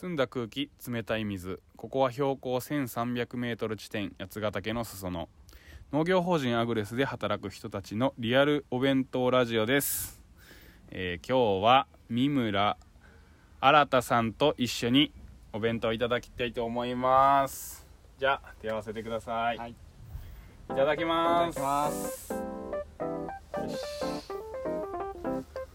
[0.00, 1.60] 澄んだ空気冷たい水。
[1.74, 5.28] ここは標高 1300m 地点八ヶ岳の裾野。
[5.92, 10.22] 農業法人アグレスで働く人たちのリアルお弁当ラジオです、
[10.92, 12.76] えー今日は三村
[13.60, 15.10] 新さんと一緒に
[15.52, 17.84] お弁当いただきたいと思います。
[18.20, 19.70] じゃあ手合わせてください、はい。
[19.72, 19.74] い
[20.76, 21.58] ただきます。
[21.58, 22.34] いただきます。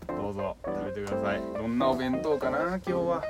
[0.07, 1.41] どうぞ食べてください。
[1.41, 3.21] どんなお弁当かな今日は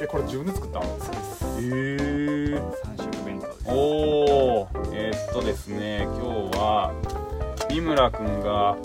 [0.00, 0.84] えこれ自分で作ったの？
[0.98, 1.44] そうです。
[1.62, 3.64] えー、三色弁当です。
[3.68, 6.92] おおえーっとですね今日は
[7.68, 8.76] 三村くんが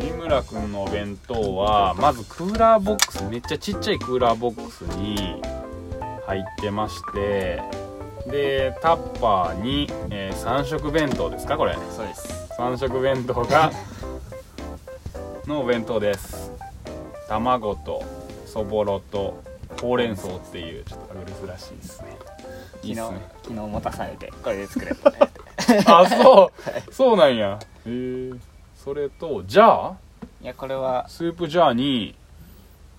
[0.00, 5.40] 三村くんのお弁当はまずクーラーボックスめっちゃちっちゃいクーラーボックスに
[6.26, 7.62] 入ってまして
[8.30, 11.74] でタッパーに、え3色弁当ですかこれ？
[11.94, 12.50] そうです。
[12.58, 13.70] 3色弁当が
[15.46, 16.50] のお弁当です。
[17.28, 18.02] 卵と
[18.54, 19.42] そぼろと
[19.82, 22.16] ほうれん草っていうちょっとアグレスらしいですね。
[22.76, 23.12] 昨日昨
[23.48, 25.18] 日持たされてこれで作れたね。
[25.86, 26.52] あそ
[26.88, 26.92] う。
[26.92, 27.58] そうなんや。
[27.84, 28.30] へえ。
[28.76, 29.94] それとジャー
[30.42, 32.14] いやこれはスープジャーに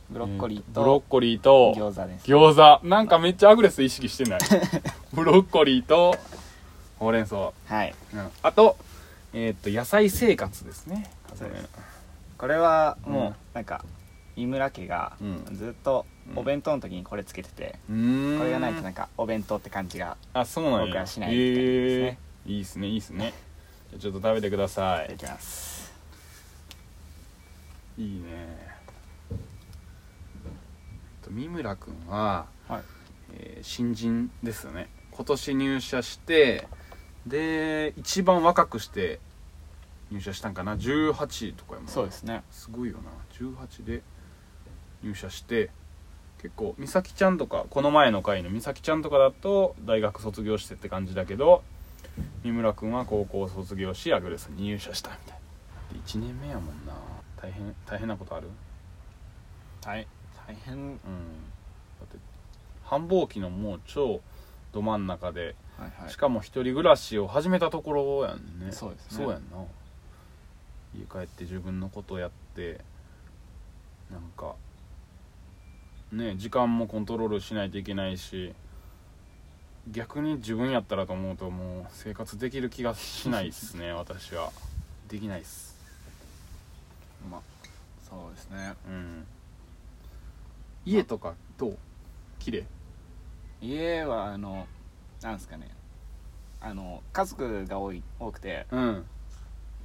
[0.10, 2.30] ブロッコリーえブロッとコリーと餃子です。
[2.30, 2.86] 餃子。
[2.86, 4.40] なんかめっちゃアグレス意識してない。
[5.16, 6.18] ブロッコリーと
[7.00, 7.96] ほうれん草、はい。
[8.14, 8.30] うん。
[8.44, 8.76] あと
[9.32, 11.10] えーっと野菜生活ですね。
[12.38, 13.14] これはうん。
[13.14, 13.86] もうなんか
[14.36, 15.56] 井村家がうん。
[15.56, 16.06] ずっと
[16.36, 20.86] お弁当の時にこれつけててこれがないとなんかお弁当って感じがあそうなんや。
[20.88, 22.20] 僕はしないみたいですね。
[22.46, 22.52] えー。
[22.54, 23.34] いいっすねいいっすね。
[23.92, 25.10] じゃあちょっと食べてください。
[25.10, 25.94] できます。
[27.98, 28.76] いいね。
[31.24, 32.82] と三村君は、はい。
[33.34, 34.90] えー新人ですよね。
[35.12, 36.68] 今年入社して
[37.26, 39.20] で一番若くして
[40.12, 42.44] 入社したんかな？18とかやもそうですね。
[42.52, 43.10] すごいよな。
[43.40, 44.02] 18で
[45.06, 45.70] 入社して
[46.42, 51.64] 結構美咲ちゃんとかこの前の回の美咲ちゃんとかだと大学卒業してって感じだけど
[52.44, 55.40] 三村君は高校卒業しアグレスに入社したみたいな。
[55.94, 56.94] で1年目やもんな。
[57.42, 58.50] 大変大変なことある？
[59.82, 60.08] 大
[60.48, 60.76] 大変。
[60.76, 60.98] うん。
[60.98, 60.98] だ
[62.06, 62.18] って
[62.84, 64.22] 繁忙期のもう超
[64.72, 66.12] ど真ん中で、はいはい。
[66.12, 68.72] しかも一人暮らしを始めたところやんね。
[68.72, 69.26] そうですね。
[69.26, 69.58] そうやんな。
[70.98, 72.80] 家帰って自分のことやって
[74.10, 74.56] なんか
[76.16, 78.54] ね時間もコントロールしないといけないし
[79.92, 84.52] 逆に自分やったらと思うともう生活できる気がしないっすね 私は。
[85.08, 85.76] できないっす。
[87.30, 87.42] まあ
[88.10, 88.74] そうですね。
[88.88, 89.28] うん。
[90.86, 91.78] 家とかどう？
[92.40, 92.66] 綺麗？
[93.62, 94.68] 家はあの
[95.22, 95.70] なんですかね。
[96.62, 98.66] あの家族が多い多くて。
[98.72, 99.06] うん。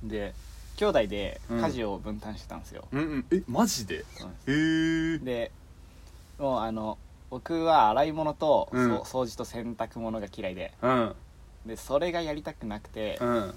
[0.03, 0.35] で
[0.77, 1.61] 兄弟でうん。
[1.61, 3.27] 家事を分担してたんですよ、うんうん。
[3.31, 4.07] えマジで？
[4.47, 4.55] うん
[5.11, 5.53] へえで
[6.41, 8.89] もうあの僕は洗い物と、うん。
[9.05, 10.73] そう掃除と洗濯物が嫌いで。
[10.83, 11.15] うん。
[11.67, 13.55] でそれがやりたくなくて、うん。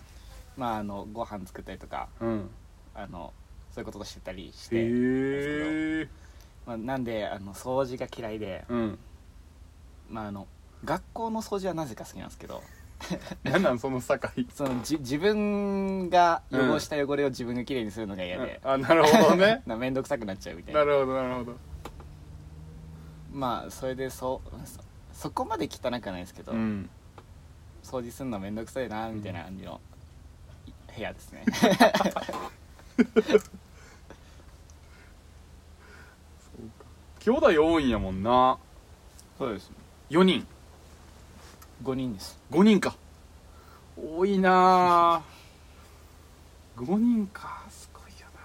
[0.57, 2.49] まああのご飯作ったりとかうん。
[2.93, 3.33] あの
[3.72, 4.81] そういうことをしてたりして、へ
[6.01, 6.07] え
[6.67, 8.99] まあ、なんであの掃除が嫌いで、うん。
[10.09, 10.47] まあ、あの
[10.85, 12.61] 学校の掃除はなぜか好きなんですけど。
[13.43, 14.17] なんなんその境？
[14.53, 19.61] そのじ自分が汚した汚れを自分がきれいにするのが嫌で、あなるほどね。
[19.67, 20.81] な面倒くさくなっちゃうみたいな。
[20.81, 21.72] なるほどなるほど
[23.33, 24.79] まあそれでそうそ
[25.13, 26.89] そこまで汚くはないですけど、うん。
[27.83, 29.81] 掃除するの面倒くさいなみたいな感じの
[30.95, 31.43] 部屋ですね。
[37.19, 38.57] 兄弟多いんやもんな。
[39.38, 39.72] そうです
[40.09, 40.45] 4人。
[41.83, 42.38] 5人です。
[42.51, 42.95] 5人か。
[43.97, 45.23] 多いな。
[46.77, 47.63] 5人か。
[47.69, 48.41] すごいよな。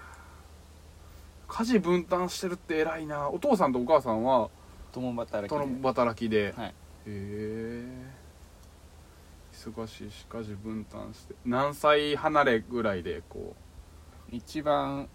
[1.47, 3.29] 家事分担してるって偉いな。
[3.29, 4.49] お父さんとお母さんは
[4.91, 5.65] 共働きで。
[5.65, 6.67] 共働きで、はい。
[6.67, 6.73] へ
[7.07, 7.85] え。
[9.53, 11.35] 忙しいし家事分担して。
[11.45, 13.55] 何歳離れぐらいでこ
[14.31, 15.09] 一番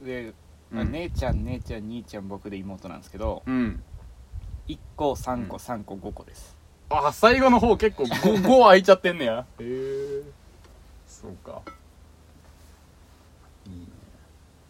[0.00, 0.34] 上、う、
[0.74, 3.82] あ姉ちゃん姉ちゃん兄ちゃん僕で妹なんですけどうん。
[4.68, 5.62] 1個3個うん。
[5.62, 6.56] 3個5個です。
[6.90, 9.46] あ最後の方結構 5, 5空いちゃってんねや。
[9.58, 10.22] へえ。
[11.06, 11.62] そうか。
[13.66, 13.86] いいね。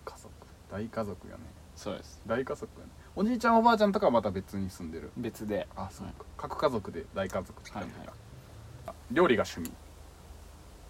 [0.05, 0.33] 家族。
[0.71, 1.41] 大家族やね。
[1.77, 2.21] そうです。
[2.27, 5.11] 大家族やねおじいちゃんおばあちゃんとかはまた別に住んでる？
[5.19, 5.69] 別で。
[5.77, 8.07] あそうか、各家族で大家族って感じか、はい。
[8.09, 8.17] はい
[8.87, 9.69] あ料理が趣味？
[9.69, 9.73] へ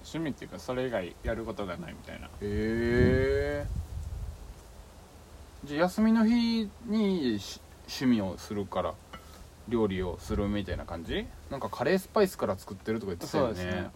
[0.05, 2.29] 趣味っていうかそれ以外やることがないみたいな。
[2.41, 3.67] え
[5.65, 8.95] じゃあ休みの日にし趣味をするから
[9.69, 11.27] 料理をするみたいな感じ？
[11.51, 13.55] なんかカレースパイスから作ってるとか言ってたよね。
[13.55, 13.91] そうですね。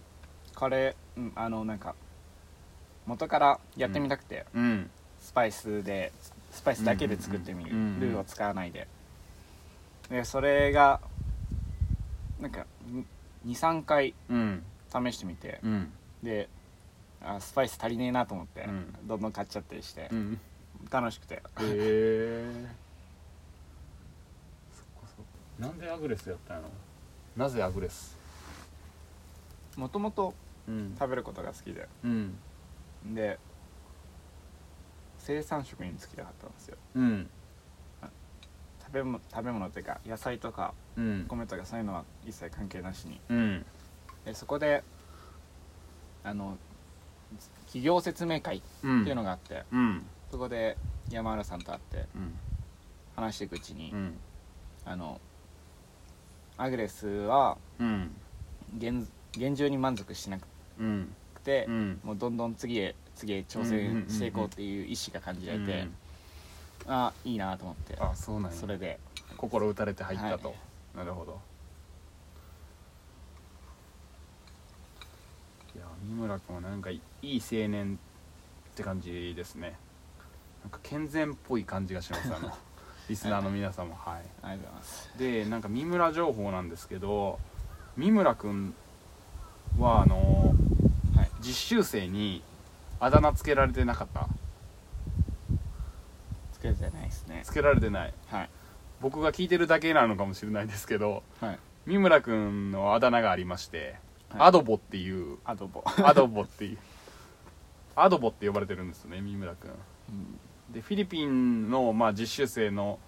[0.53, 1.95] カレー、うん、あのなんか
[3.05, 4.89] 元からやってみたくて、うん。
[5.19, 6.11] スパイスで
[6.57, 7.99] スパイスだけで作ってみる、うんうんうん。
[7.99, 8.87] ルーを使わないで。
[10.09, 10.99] でそれが
[12.41, 12.65] なんか
[13.45, 14.63] 23回うん。
[14.91, 15.59] 試してみて。
[15.63, 15.91] うん。
[16.23, 16.49] で
[17.21, 18.95] あスパイス足りねえなと思って、うん。
[19.07, 20.09] どんどん買っちゃったりして。
[20.11, 20.39] う、ん。
[20.89, 21.35] 楽しくて。
[21.35, 22.65] へえ
[25.59, 26.69] なんでアグレスやったんやろ
[27.35, 28.17] なぜアグレス？
[29.75, 30.33] もともと
[30.67, 30.95] うん。
[30.99, 31.87] 食べることが好きで。
[32.03, 32.35] うん。
[33.13, 33.37] で
[35.19, 36.77] 生産食に就きたかったんですよ。
[36.95, 37.29] うん。
[38.79, 41.25] 食べ物食べ物っていうか野菜とかうん。
[41.27, 43.19] 米とかそういうのは一切関係なしに。
[43.29, 43.65] うん。
[44.25, 44.83] でそこで
[46.23, 46.57] あの
[47.65, 50.05] 企業説明会ってうんいうのがあって、うん。
[50.31, 50.77] そこで
[51.09, 52.33] 山原さんと会ってうん。
[53.15, 54.17] 話していくうちに、うん。
[54.85, 55.19] あの
[56.57, 58.15] アグレスはうん。
[58.77, 60.47] 現現状に満足しなく
[60.79, 61.13] うん。
[61.43, 61.99] て、うん。
[62.03, 65.95] もうどんどん次へ次へ挑戦していこうっていう意思が感じられて、うん
[66.89, 68.57] あいいなと思ってあそうなんや。
[68.57, 68.99] それで。
[69.35, 70.53] 心打たれて入ったと、は
[70.95, 70.97] い。
[70.97, 71.39] なるほど。
[75.75, 77.99] いや三村君はなんかいい青年
[78.71, 79.75] って感じですね。
[80.63, 82.51] なんか健全っぽい感じがしますあの
[83.09, 83.95] リスナーの皆さんも。
[83.95, 84.21] はい。
[84.21, 85.17] ありがとうございます。
[85.17, 87.39] でなんか三村情報なんですけど
[87.97, 88.73] 三村君
[89.77, 90.55] はあの
[91.15, 91.29] はい。
[91.41, 92.41] 実習生に
[92.99, 94.27] あだ名つけられてなかった？
[96.53, 97.41] つけてないですね。
[97.43, 98.13] つけられてない。
[98.27, 98.49] はい。
[99.01, 101.59] 僕が聞いてるだけなのかもしれないですけどはい。
[101.85, 103.95] 三村君のあだ名がありまして、
[104.29, 104.41] はい。
[104.47, 106.77] アドボっていうアドボ、アドボっていう
[107.95, 109.71] アドボって呼ばれてるんですね三村君。
[110.09, 110.39] うん。
[110.73, 112.99] でフィリピンの、まあ、実習生の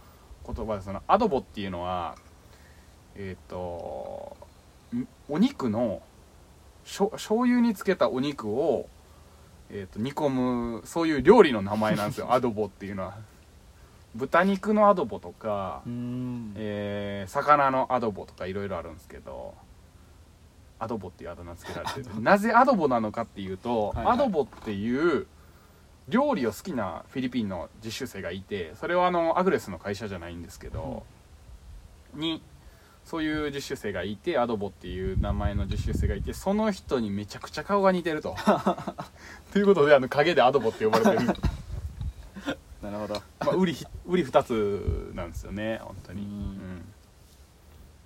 [0.46, 2.16] 言葉でそのアドボっていうのは
[3.16, 4.38] えっ、と
[4.96, 6.02] んお肉の
[6.86, 8.88] しょ醤油につけたお肉を、
[9.72, 12.32] えー、と煮込むそういう料理の名前なんですよ。
[12.34, 13.18] アドボっていうのは。
[14.16, 16.54] 豚肉のアドボとか、うん。
[16.56, 19.54] えー魚のアドボとかいろいろあるんですけど
[20.80, 22.10] アドボっていうあだ名つけられてる。
[22.22, 24.14] なぜアドボなのかっていうと、はいはい。
[24.16, 25.28] アドボっていう
[26.08, 31.04] 料理を好きなフィリピンの実習生がいてそれはあのアグレスの会社じゃないんですけど、
[32.16, 32.42] に
[33.10, 38.36] そういう実習生がいてアドボっていう名前の実習生がいてその人にめちゃくちゃ顔が似てると。
[39.52, 41.26] ということであの影でアドボって呼ばれてる、
[42.84, 43.16] なるほど。
[43.16, 43.76] まあ、売り
[44.06, 46.30] 売り二つなんですよね本当に、うん。
[46.30, 46.86] うん。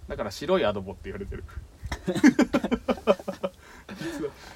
[0.07, 1.43] だから白いアドボって言われてる。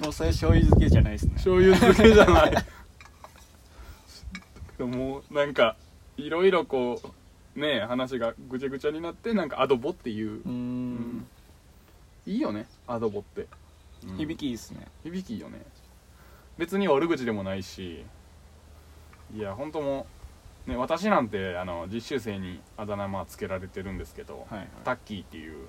[0.00, 1.32] もうそれ醤油漬けじゃないですね。
[1.34, 2.54] 醤油漬けじゃない。
[4.78, 5.76] でもうなんか
[6.16, 7.08] いろいろこう
[7.58, 10.42] ね話がぐちゃぐちゃになってなんかアドボっていう。
[10.44, 11.26] う、ん。
[12.26, 13.46] いいよねアドボって、
[14.06, 14.16] うん。
[14.16, 14.86] 響きいいですね。
[15.04, 15.62] 響きいいよね。
[16.56, 18.04] 別に悪口でもないし。
[19.34, 20.06] いや本当も
[20.66, 24.68] うね私なんてあの実習生にあだ名まあつけられてるんですけど、はいはい。
[24.84, 25.66] タッキーっていう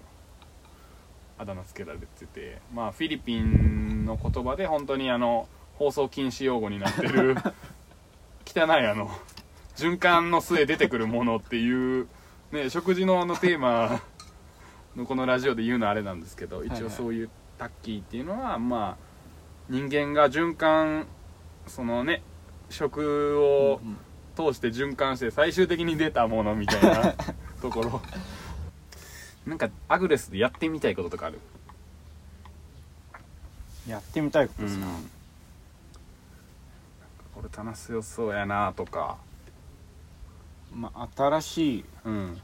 [1.38, 7.36] あだ名つけられててまあフィリピンの言葉で本当にあの放送禁止用語になってる
[8.46, 9.10] 汚いあの
[9.80, 12.08] 循環の末出てくるものっていう、
[12.52, 14.02] ね、 食事のあのテーマ
[14.96, 19.04] のこのラジオで言うのはあれなんですけど一応そういうタッキーっていうのはまあ
[19.70, 21.08] 人間が循環
[21.68, 22.22] そのね
[22.70, 23.98] 食をうん
[24.40, 27.14] 通して循環して最終的に出たものみたいな
[27.62, 28.02] ところ。
[29.46, 31.40] なんかアグレスでやってみたいこととかある？
[33.86, 34.86] やってみたいことですか、
[37.34, 39.18] これ楽しそうやなとか
[40.74, 42.42] まあ新しいうん。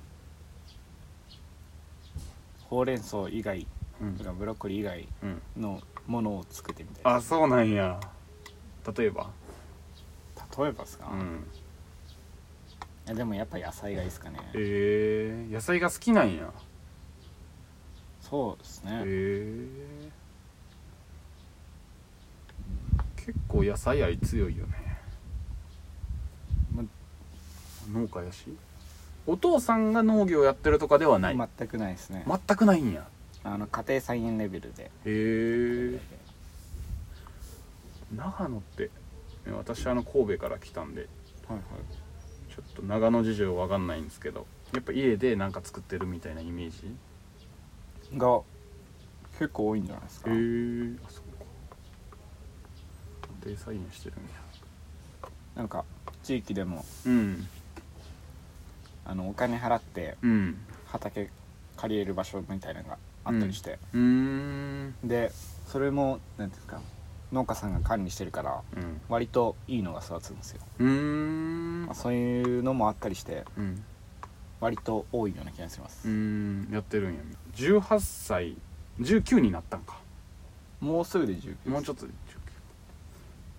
[2.70, 3.68] ほうれん草以外
[4.02, 4.18] うん。
[4.18, 8.00] とかブロッコリー以外うんのものを作ってみたいあそうなんや。
[8.98, 9.30] 例えば？
[10.58, 11.48] 例えばですか、いうん。
[13.08, 14.40] やでもやっぱ野菜がいいですかね。
[14.54, 16.52] えー、野菜が好きなんや。
[18.22, 24.98] そうですね、えー、結構野菜愛強いよね
[26.76, 26.84] ま
[27.92, 28.46] 農家やし。
[29.28, 33.08] お父さんが農業やってるとかではない、全くないですね、全くないんや。
[33.44, 34.84] あの家庭菜園レベルで。
[34.84, 36.00] へえ。
[38.16, 38.92] 長野って
[39.46, 41.08] ね私あの神戸から来たんで
[41.48, 41.62] はいはい。
[42.54, 46.96] ちょっと長野事情わかんないんですけどやっぱ家でなんか作ってるみたいなイメージ？
[48.18, 48.42] が
[49.40, 50.36] 結構多いんじゃないですか、へえ。
[51.04, 51.46] あそうか。
[53.44, 54.30] 家庭菜園してるんや。
[55.56, 55.84] なんか
[56.24, 57.48] 地域でもうん
[59.06, 60.58] あのお金払ってうん。
[60.88, 61.30] 畑
[61.78, 64.94] 借りれる場所みたいなのがあったりして、うーん。
[65.04, 65.32] で
[65.68, 66.82] それも何ていうんですか
[67.32, 69.02] 農家さんが管理してるからうん。
[69.10, 71.86] 割といいのが育つんですよ、うーん。
[71.86, 73.84] まあ、そういうのもあったりしてうん。
[74.62, 76.08] 割と多いような気がします。
[76.08, 76.70] ん。
[76.72, 77.20] やってるんや。
[77.56, 78.56] 18歳
[79.00, 79.98] 19になったんか。
[80.80, 82.14] もうすぐで19もうちょっとで19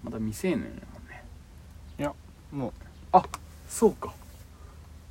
[0.05, 1.23] まだ未成年やもんね。
[2.53, 2.73] も
[3.69, 4.15] そうか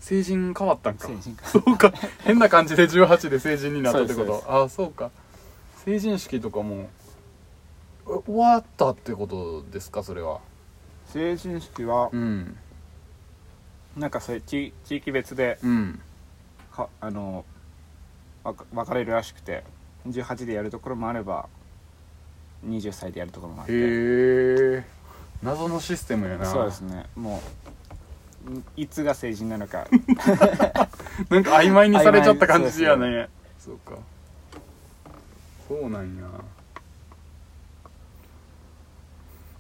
[0.06, 1.08] 成人変わったんか。
[1.08, 1.48] う成人か。
[1.48, 1.92] そうか。
[2.24, 4.44] 変な感じで18で成人になったってこと。
[4.48, 5.10] ああそうか。
[5.84, 6.90] 成人式とかも
[8.06, 10.42] う終わったってことですかそれは。
[11.08, 12.56] 成人式はうん。
[13.98, 16.00] なんかそういう地地域別でうん。
[16.72, 17.44] かあの
[18.44, 19.64] 分かれるらしくて
[20.08, 21.50] 18でやるところもあれば
[22.64, 23.74] 20歳でやるところもあって。
[23.74, 24.86] へえ。
[25.42, 26.46] 謎のシステムやな。
[26.46, 27.08] そうですね。
[27.16, 27.75] もうん
[28.78, 29.88] いつが成人なのか。
[31.30, 33.30] なんか曖昧にされちゃった感じやね。
[33.60, 33.98] そうか
[35.68, 36.24] そうなんや。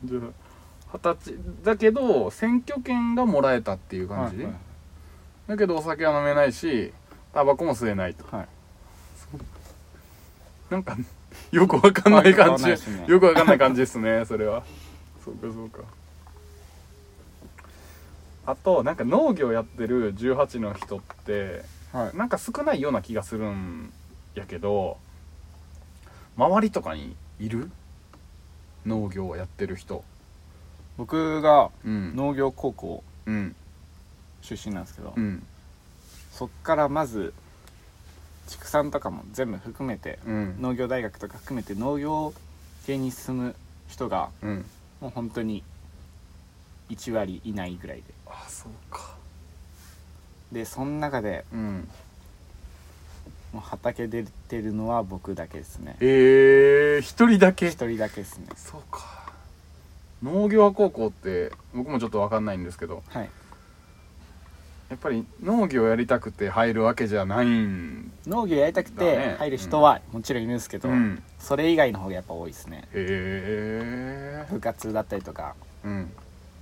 [0.03, 0.21] じゃあ
[0.93, 1.35] 二十歳。
[1.63, 4.55] だけど選挙権がもらえたっていう感じ、はいはい
[5.47, 6.91] だけどお酒は飲めないし
[7.33, 8.25] タバコも吸えないと。
[8.35, 8.47] はい。
[10.69, 10.97] なんか
[11.51, 12.65] よくわかんない感じ。
[12.65, 12.75] ね。
[13.07, 14.63] よくわかんない感じですねそれは。
[15.23, 15.81] そうかそうか
[18.45, 22.17] あとなんか農業やってる18の人ってはい。
[22.17, 23.91] なんか少ないような気がするん
[24.35, 24.97] やけど
[26.37, 27.71] 周りとかにいる？
[28.85, 30.03] 農業をやってる人。
[30.97, 32.15] 僕がうん。
[32.15, 33.55] 農業高校うん。
[34.41, 35.43] 出身なんですけど、うん。
[36.31, 37.33] そっからまず
[38.47, 40.55] 畜産とかも全部含めてうん。
[40.61, 42.33] 農業大学とか含めて農業
[42.85, 43.55] 系に進む
[43.87, 44.65] 人がうん。
[45.01, 45.63] もう本当に
[46.89, 48.03] 1割いないぐらいで。
[48.27, 49.15] あそうか。
[50.51, 51.87] でその中でうん。
[53.53, 55.95] もう畑出てるのは僕だけですね。
[56.01, 57.67] えー、一人だけ？
[57.67, 58.47] 一人だけですね。
[58.55, 59.33] そうか。
[60.21, 63.01] 農業高校って僕もちょっと分かんないんですけど。
[63.09, 63.29] はい。
[64.89, 71.23] やっぱり農業やりたくて入るわけじゃないん農業やりたくて入る人はもちろんいるんですけど、うん。
[71.39, 72.87] それ以外の方がやっぱ多いですね。
[72.93, 76.11] へえ部活だったりとかうん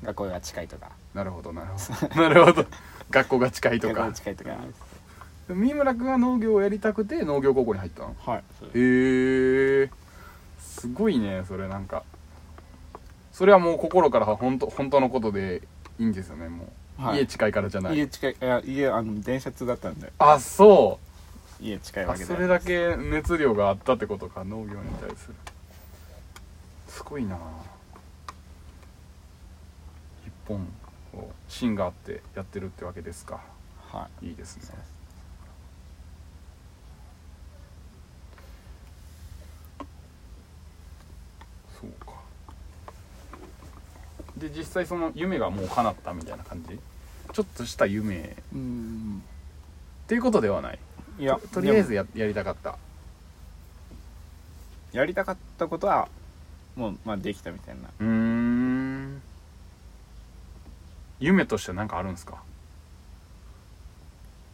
[0.03, 0.91] 学校が近いとか。
[1.13, 2.21] なるほどなるほど。
[2.21, 2.65] なるほど。
[3.09, 4.51] 学校が近いと学校かが近いとか。
[5.49, 8.15] 三村君は農業をやりたくて農業高校に入ったの？
[8.25, 8.43] はい。
[8.77, 9.89] へえ。
[10.59, 12.03] すごいねそれなんか。
[13.31, 15.61] それはもう心から本当本当のことで
[15.99, 17.19] いいんですよねもう、はい。
[17.19, 17.97] 家近いからじゃない。
[17.97, 20.11] 家近いいや家あの電車通だったんで。
[20.17, 20.99] あそ
[21.61, 21.63] う。
[21.63, 22.25] 家近いわけで。
[22.25, 25.35] あそれだけ熱量があったってことか農業に対する。
[26.87, 27.39] すごいな一
[30.47, 30.67] 本
[31.11, 33.41] こう芯があってやってるってわけですか。
[33.91, 34.29] はい。
[34.29, 34.63] いいですね。
[41.79, 42.13] そうか。
[44.37, 46.79] で実際その夢がもう叶ったみたいな感じ？
[47.31, 48.19] ちょっとした夢。
[48.19, 49.23] っうん。
[50.07, 50.79] ていうことではない。
[51.19, 52.71] いやとりあえでずややりたかった。
[52.71, 52.77] も
[54.91, 56.07] やりたかったことは
[56.75, 57.89] もうまあできたみたいな。
[57.99, 58.42] うーん
[61.23, 62.43] 夢としては何かあるんですか？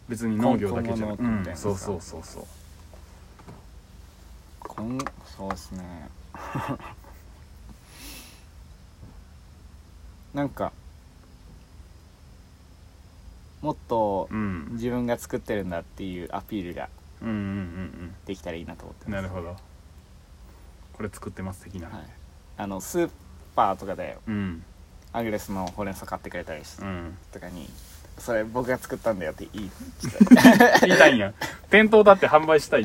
[0.08, 1.70] 別に農業だけじゃなく今後のみたいなやつか？
[1.70, 2.46] そうそうそうそう。
[4.68, 5.00] 今
[5.38, 6.10] そうですね。
[10.34, 10.72] なんか
[13.62, 14.68] もっとうん。
[14.74, 16.88] 自分が作ってるんだっていうアピールが
[17.22, 19.08] うんうんうんできたらいいなと思ってます。
[19.08, 19.58] うんなるほど。
[20.94, 22.06] これ作ってます的な、はい、
[22.58, 23.10] あのスー
[23.56, 24.64] パーとかでうん
[25.12, 27.18] アグレスのほうれん草買ってくれたりしうん。
[27.32, 27.70] とかに
[28.18, 29.72] それ僕が作ったんだよって言い
[30.82, 31.34] 言いたいんや。
[31.70, 32.84] 店頭だって販売したいっ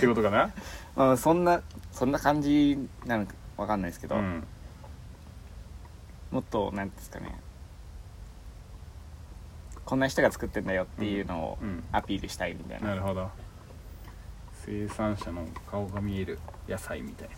[0.00, 0.52] てことかな？
[0.94, 1.62] まあそんな
[1.92, 4.44] そんな感じなのかわかんないですけど、うん。
[6.30, 7.34] もっとなんですかね。
[9.84, 11.84] こんな人が作ってんだよっていうのをうん。
[11.92, 13.30] アピールしたいみたいな、なるほど。
[14.66, 16.38] 生産者の顔が見える
[16.68, 17.28] 野菜みたい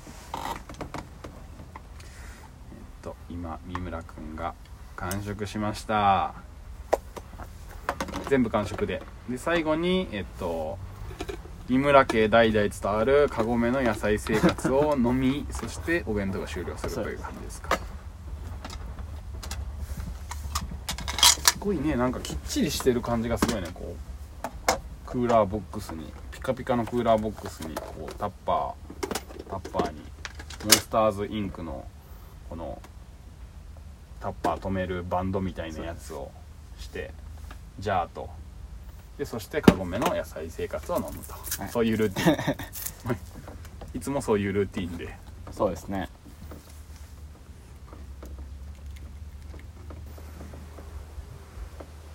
[3.07, 4.55] と今三村くんが
[4.97, 6.35] 完食しました。
[8.29, 9.01] 全部完食で。
[9.31, 10.77] で最後にえっと
[11.69, 17.79] 三村家代々伝わるカゴメの野菜生活を飲み そしてお弁当が終了するという感じですか。
[21.45, 23.69] すごいねなんかきっちりしてる感じがすごいね。
[23.73, 24.73] こう
[25.07, 30.01] クーラーボックスにピカピカのクーラーボックスにこうタッパータッパーに
[30.65, 31.87] モンスターズインクの
[32.49, 32.81] この
[34.21, 36.31] タッパー止めるバンドみたいなやつを
[36.79, 37.13] して
[37.79, 38.29] じゃーと。
[39.19, 41.33] でそしてカゴメの野菜生活を飲むと、
[41.63, 41.71] はい。
[41.71, 43.17] そういうルーティン。
[43.97, 45.17] いつもそういうルーティンで。
[45.53, 46.11] そうですね。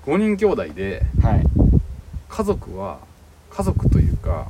[0.05, 1.43] 5人兄弟ではい。
[2.29, 2.99] 家族は
[3.49, 4.47] 家族というか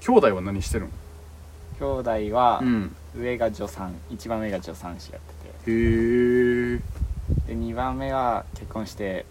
[0.00, 0.88] 兄弟は何してる
[1.80, 2.00] の？
[2.02, 2.62] 兄弟は
[3.16, 5.43] 上が助産一番上が助産師やって。
[5.66, 6.78] へえ
[7.46, 9.24] てで2番目は結婚して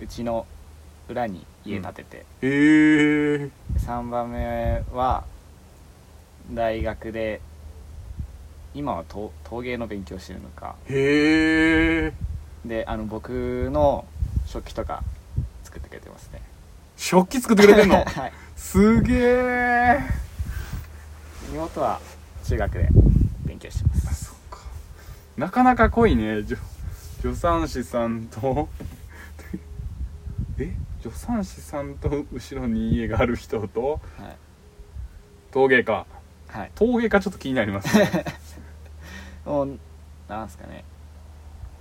[0.00, 0.46] うちの
[1.08, 5.24] 裏に家建てて、へえで3番目は
[6.52, 7.40] 大学で
[8.74, 10.76] 今は陶陶芸の勉強してるのか。
[10.88, 12.12] へえ
[12.64, 14.04] であの僕の
[14.46, 15.02] 食器とか
[15.64, 16.40] 作ってくれてますね。
[16.96, 18.04] 食器作ってくれてんの？
[18.04, 18.32] はい。
[18.56, 19.98] すげえ
[21.52, 22.00] 妹は
[22.44, 22.88] 中学で
[23.44, 24.39] 勉強してます
[25.40, 26.42] なかなか濃いね。
[26.42, 26.60] 助
[27.22, 28.68] 助産師さんと。
[30.60, 30.76] え？
[31.02, 34.02] 助産師さんと後ろに家がある人と？
[34.18, 34.36] はい。
[35.50, 36.04] 陶芸家。
[36.48, 36.70] はい。
[36.74, 38.26] 陶芸家ちょっと気になりますね。
[39.46, 39.78] もう
[40.28, 40.84] なんすかね。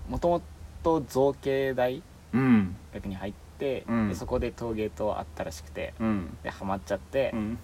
[0.07, 0.41] もとも
[0.81, 2.01] と造形大
[2.31, 2.77] うん。
[2.93, 4.07] 学に入って、うん。
[4.07, 6.37] でそこで陶芸とあったらしくてうん。
[6.43, 7.59] でハマっちゃって、うん。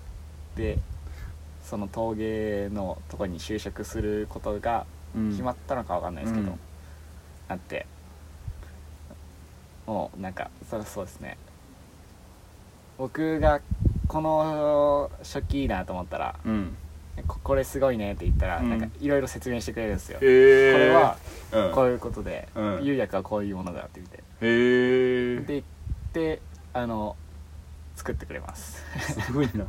[0.58, 0.78] で
[1.64, 4.86] その陶芸のとこに就職することがうん
[5.32, 6.60] 決まったのかわかんないですけど、うん。
[7.48, 7.86] なって。
[9.88, 11.38] もうなんかそりゃそうですね。
[12.98, 13.62] 僕が
[14.08, 16.76] この食器いいなと思ったらうん。
[17.28, 18.70] ここれすごいねって言ったら、うん。
[18.70, 21.18] なんかいろいろ説明してくれるんですよ、これは
[21.52, 21.72] うん。
[21.72, 22.84] こういうことで、うん。
[22.84, 24.18] 釉薬はこういうものだって言って。
[24.18, 25.64] へえで言っ
[26.12, 26.42] て
[26.74, 27.16] あの
[27.96, 28.84] 作ってくれます。
[29.00, 29.66] すごいな。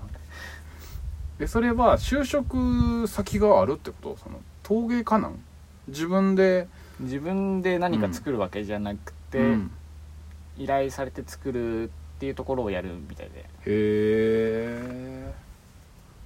[1.39, 4.17] えそれは就職先があるってこと？
[4.17, 5.39] その陶芸家なん？
[5.87, 6.67] 自分で？
[6.99, 9.71] 自分で何か作るわけじゃなくて、うん。
[10.59, 13.43] 依頼されて作るっていうところをやるみたいで。
[13.43, 15.33] へえ。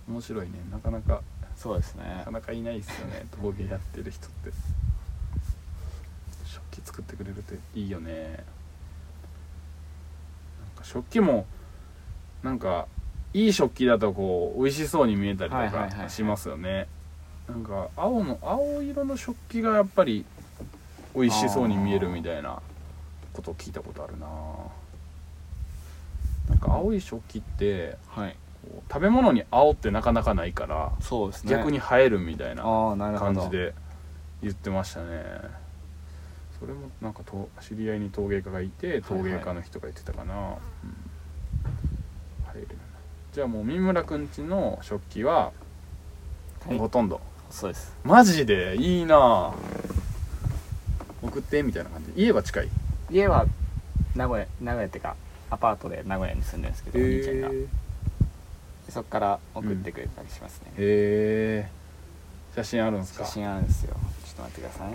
[0.08, 0.52] 面白いね。
[0.72, 1.20] なかなか。
[1.54, 2.04] そうですね。
[2.18, 3.26] なかなかいないですよね。
[3.42, 4.50] 陶芸やってる人って。
[6.46, 8.12] 食器作ってくれるっていいよね。
[8.12, 8.36] なん
[10.76, 11.44] か食器も
[12.42, 12.86] なんか
[13.34, 16.00] いい食器だとこう美味しそうに見えたりとはいはいはいはい。
[16.04, 16.88] かしますよね
[17.50, 20.24] なんか青の青色の食器がやっぱり
[21.14, 22.62] 美味しそうに見えるみたいな
[23.32, 24.26] ことを聞いたことあるな。
[26.48, 28.36] なんか青い食器ってはい。
[28.92, 31.50] 食べ物に青ってなかなかないからそうですね。
[31.50, 33.40] 逆に映えるみたいなああなるほど。
[33.40, 33.74] 感じで
[34.42, 35.24] 言ってましたね。
[36.58, 40.40] それもなんかと知り合いに陶芸家がいて陶芸家の人が言ってたかな、うん。
[42.46, 42.74] 入るよな
[43.32, 45.52] じゃあもう三村くんちの食器は
[46.66, 46.78] はい。
[46.78, 47.94] ほとんど、そうです。
[48.04, 49.52] マジでいいな。
[51.22, 52.12] 送ってみたいな感じ。
[52.16, 52.68] 家は近い。
[53.10, 53.44] 家は
[54.16, 55.16] 名古屋名古屋っていうか
[55.50, 57.48] アパートで名古屋に住んでるんですけどお兄ちゃんが。
[57.50, 57.66] で
[58.88, 61.70] そこから送ってくれたりしますね、へえ
[62.56, 63.24] 写真あるんですか？
[63.24, 63.94] 写真あるんですよ。
[64.24, 64.90] ちょっと待ってください。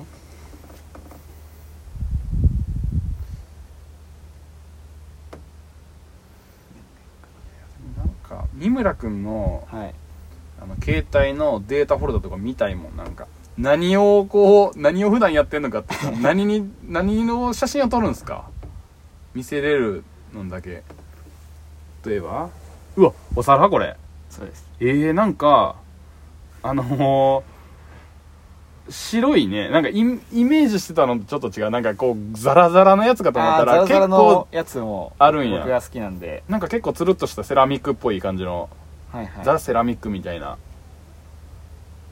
[7.97, 9.93] なんか三村くんのはい
[10.61, 13.27] あの携帯のデータフォルダとか見たいもんなんか。
[13.57, 18.45] 何をこう何を普段やってんのかってさ 何に何の写真を撮るんですか？
[19.33, 20.83] 見せれるのだけ。
[22.05, 22.49] 例えば？
[22.97, 23.95] うわお皿これ。
[24.29, 24.65] そうです。
[24.79, 25.75] えー、なんか
[26.63, 27.55] あのー
[28.87, 29.69] 白いね。
[29.69, 31.71] なんかイイメージしてたのとちょっと違う。
[31.71, 35.57] なんかこうザラザラのやつかと思ったら結構やつもあるんや。
[35.59, 36.43] 僕が好きなんで。
[36.47, 38.69] なんか結構つるっとしたセラミックっぽい感じの、
[39.15, 39.45] はいはい。
[39.45, 40.57] ザ・セラミックみたいな。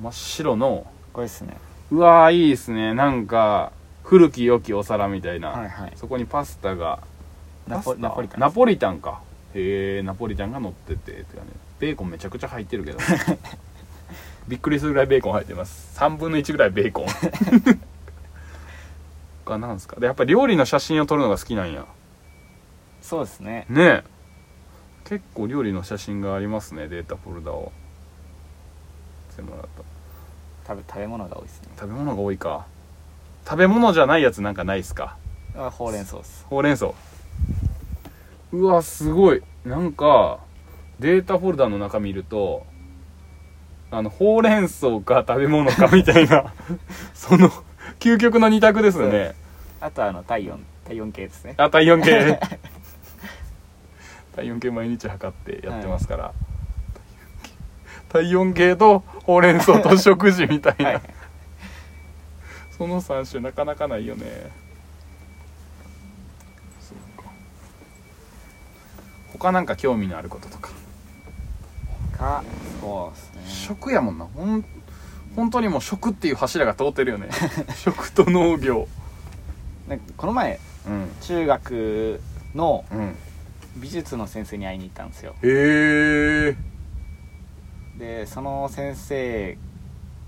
[0.01, 0.87] 真っ白の。
[1.11, 1.57] これですね。
[1.91, 2.93] うわーいいですね。
[2.93, 3.71] なんか
[4.03, 5.93] 古き良きお皿みたいな、はいはい。
[5.95, 6.99] そこにパスタが。
[7.67, 8.39] ナポナポリタン。
[8.39, 9.21] ナポリタンか。
[9.53, 12.97] へえナポリタンが乗っててってかねベーコンめちゃくちゃ入ってるけど。
[14.47, 15.97] びっくりするぐらいベーコン入ってます。
[15.99, 17.05] 3分の1ぐらいベーコン。
[19.45, 19.99] がなんですか？
[19.99, 21.85] でやっぱり料理の写真を撮るのが好きなんや。
[23.01, 23.65] そうですね。
[23.69, 24.03] ねえ
[25.05, 27.71] 結構料理の写真がありますねデータフォルダを。
[29.41, 29.65] もらっ
[30.65, 30.73] た。
[30.73, 31.69] 食べ食べ物が多いですね。
[31.75, 32.65] 食べ物が多いか。
[33.45, 35.17] 食べ物じゃないやつなんかないっすか？
[35.57, 36.45] あほうれん草です。
[36.49, 36.91] ほうれん草。
[38.51, 39.41] うわすごい。
[39.65, 40.39] なんか
[40.99, 42.65] データフォルダの中見ると
[43.91, 46.53] あのほうれん草か食べ物かみたいな
[47.15, 47.49] その
[47.99, 49.33] 究極の二択ですよね。
[49.81, 51.55] あとはあの体温体温計ですね。
[51.57, 52.39] あ体温計
[54.35, 56.33] 体温計毎日測ってやってますから、
[58.09, 61.01] 体温計とほうれん草と食事みたいな、はい。
[62.77, 64.25] その3種なかなかないよね。
[66.81, 67.29] そうか。
[69.33, 70.71] 他なんか興味のあることとか？
[72.17, 72.43] か
[72.81, 73.41] そうですね。
[73.45, 74.25] 食やもんな。
[74.25, 74.65] ほん
[75.35, 77.29] 本当にもう食っていう柱が通ってるよね。
[77.75, 78.87] 食と農業。
[79.87, 82.21] なんかこの前うん中学
[82.55, 83.15] のうん
[83.75, 85.35] 美術の先生に会いに行ったんですよ。
[85.41, 86.55] へえ
[87.97, 89.57] でその先生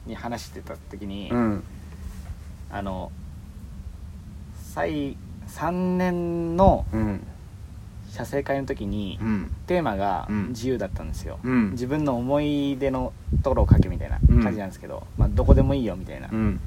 [0.06, 1.64] に話してた時に、うん。
[2.72, 3.12] あの
[4.74, 5.16] 最
[5.48, 7.28] 3年のうん。
[8.12, 9.52] 写生会の時にうん。
[9.68, 10.48] テーマがうん。
[10.50, 11.72] 自由だったんですよ、うん。
[11.72, 14.44] 自分の思い出のところを書けみたいなうん。
[14.44, 16.60] 感じなんですけど、まあ、どこでもいいよみたいなうん。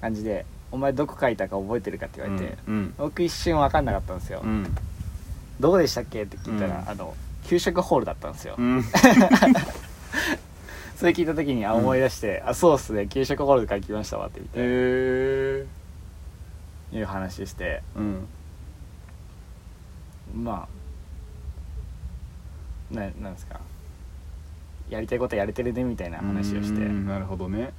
[0.00, 2.94] 感じで「お前どこ書いたか覚えてるか?」って言われて、うん。
[2.98, 4.66] 僕一瞬分かんなかったんですよ、うん
[5.62, 6.22] どこでしたっけ？
[6.24, 6.88] って聞いたら、うん。
[6.88, 7.14] あの
[7.46, 8.82] 給食ホールだったんですよ、うん。
[10.96, 13.06] それ聞いた時にあうん思い出して「あそうっすね。
[13.08, 15.66] 給食ホールで書きましたわ」ってへ言っえ
[16.92, 17.82] ていう話して。
[17.96, 18.26] うん。
[20.34, 20.68] ま
[22.92, 23.60] あななんですか。
[24.90, 26.80] やりたいことやれてるねみたいな話をして。
[26.84, 27.72] うんなるほどね。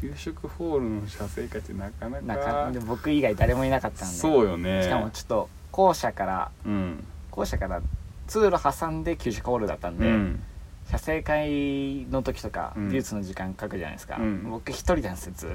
[0.00, 4.14] 給食ホールの写生会ってなかなかなかで僕以外誰もいなかったんで。
[4.14, 4.82] そうよね。
[4.84, 7.04] しかもちょっと校舎からうん。
[7.30, 7.82] 校舎から
[8.26, 10.42] 通路挟んで給食ホールだったんで、うん。
[10.90, 12.88] 写生会の時とかうん。
[12.88, 14.50] 美術の時間書くじゃないですか、うん。
[14.50, 15.50] 僕一人なんですよずっ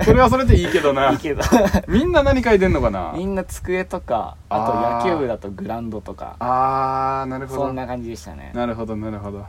[0.04, 1.10] それはそれでいいけどとな。
[1.12, 1.42] いいけど。
[1.88, 3.12] みんな何書いてんのかな？
[3.14, 6.36] みんな机とかああーと野球部だとグラウンドとか。
[6.38, 7.60] ああなるほど。
[7.66, 8.52] そんな感じでしたね。
[8.54, 9.44] なるほどなるほど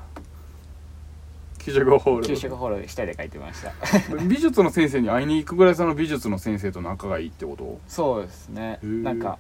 [1.68, 2.26] 給食ホール。
[2.26, 3.74] 給食ホール一人で書いてました。
[4.24, 7.80] 美術の先生に会いに行くぐらいその美術の先生と仲がいいってこと？
[7.90, 8.80] そうですね。
[8.82, 9.04] へー。
[9.04, 9.38] なんか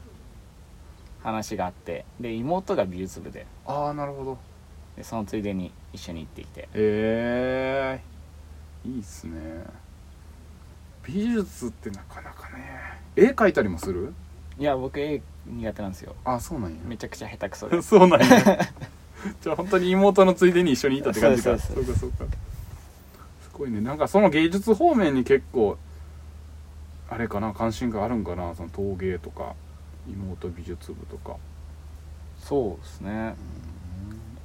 [1.23, 2.03] 話があって。
[2.19, 3.45] で妹が美術部で。
[3.65, 4.37] ああなるほど。
[4.97, 6.67] でそのついでに一緒に行ってきて。
[6.73, 8.01] え
[8.85, 9.63] えいいっすね。
[11.05, 12.99] 美術ってなかなかね。
[13.15, 14.13] 絵描いたりもする？
[14.59, 16.13] いや僕絵苦手なんですよ。
[16.25, 16.77] あそうなんや。
[16.83, 17.79] めちゃくちゃ下手くそで。
[17.81, 18.27] そうなんや
[19.41, 21.57] じゃあ本当に妹のついでに一緒にいたって感じか。
[21.57, 22.25] そうそうかそうか。
[23.41, 23.81] すごいね。
[23.81, 25.77] なんかその芸術方面に結構
[27.09, 29.55] あれかな関心があるんかなその陶芸とか
[30.07, 31.37] 妹美術部とか。
[32.39, 33.35] そうですね。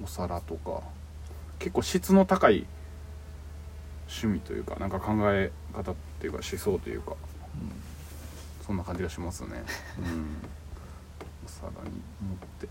[0.03, 0.83] お皿とか。
[1.59, 2.67] 結構質の高い
[4.09, 7.15] 趣味というかなんか考え方っていうか思想というか。
[8.67, 9.63] そんな感じがしますね。
[9.99, 10.37] うん。
[11.45, 11.91] お皿に
[12.21, 12.67] 持って。
[12.67, 12.71] う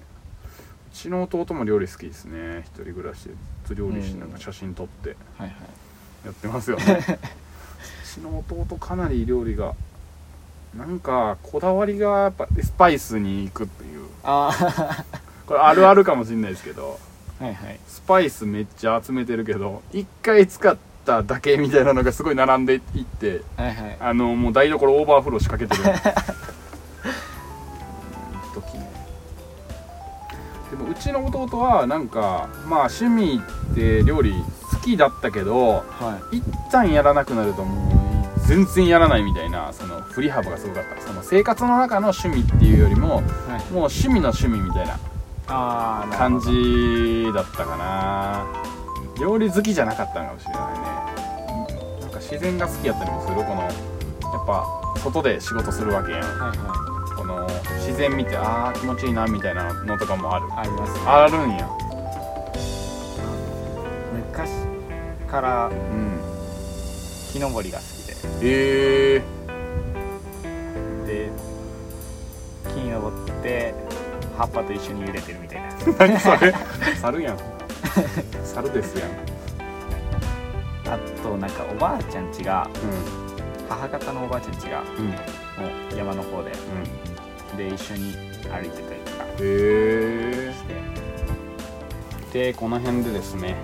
[0.94, 2.64] ちの弟も料理好きですね。
[2.66, 3.38] 一人暮らしでずっ
[3.70, 5.16] と料理しながら写真撮って。
[5.40, 6.84] やってますよね。
[8.04, 9.74] うちの弟かなり料理が
[10.78, 14.06] なんかこだわりがやっぱスパイスに行くっていう。
[14.24, 15.04] あ
[15.48, 17.00] これあるあるかもしれないですけど
[17.40, 17.80] あはいはい。
[17.88, 23.98] スパイスめっちゃ集めてるけど一回使っただけみたいなのがすごい並んでいってはいはい。
[24.00, 25.84] あのもう台所オーバーフローしかけてる
[31.02, 34.34] ちの弟はなんかまあ趣味って料理
[34.72, 36.38] 好きだったけどはい。
[36.38, 37.92] 一旦やらなくなるとも
[38.38, 41.02] う全然やらないみたいなその振り幅がすごかった。
[41.02, 43.24] その生活の中の趣味っていうよりもはい。
[43.24, 45.00] もう趣味の趣味みたいな
[46.18, 48.46] 感じだったかな。
[49.20, 52.02] 料理好きじゃなかったのかもしれないね。
[52.02, 53.72] なんか自然が好きやったりもするこのやっ
[54.48, 54.66] ぱ
[55.00, 56.22] 外で仕事するわけやん。
[56.22, 56.91] はいはこ
[57.32, 60.48] の自然見てああ気持ちいいなみたいなのとかもある。
[60.48, 61.00] いありますね。
[61.06, 61.70] あるんや。
[64.30, 64.52] 昔
[65.30, 66.20] からうん。
[67.32, 68.16] 木登りが好きで。
[68.42, 69.22] ええ
[71.08, 71.30] で
[72.70, 73.74] 木に登って
[74.38, 75.70] 葉っぱと一緒に揺れてるみたいな。
[75.70, 76.54] ー、 何それ？
[77.02, 77.38] 猿やん。
[78.44, 79.10] 猿ですやん。
[80.94, 82.70] あとなんかおばあちゃん家がう
[83.70, 85.08] 母方のおばあちゃん家がんうん。
[85.08, 85.16] も
[85.94, 86.52] う山の方で。
[86.52, 87.11] うん
[87.58, 88.14] で一緒に
[88.50, 89.44] 歩いてたりとかし
[90.64, 90.82] て。
[92.34, 93.56] でこの辺でですね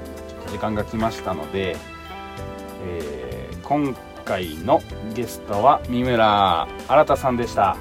[0.52, 1.78] 時間が来ましたので、
[2.86, 4.82] えー今回の
[5.14, 7.76] ゲストは三村新さんでした。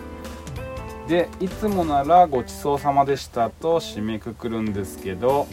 [1.07, 5.47] でいつもならごちそうさまでしたと締めくくるんですけど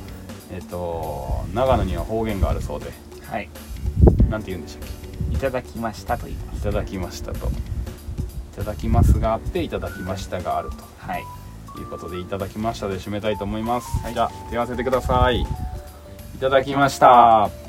[0.51, 2.87] えっ、と長野には方言があるそうで。
[3.27, 3.49] はい。
[4.27, 4.89] なんて言うんでしたっ
[5.31, 7.47] いただきましたと言いまけいすただきましたと。
[7.47, 7.49] い
[8.55, 11.23] ただきますがあっていただきましたがあるはい。
[11.73, 15.41] ということでいただきましたで締めたいと思います、じゃあ手を合わせてください。
[15.41, 15.45] い
[16.39, 17.62] ただきました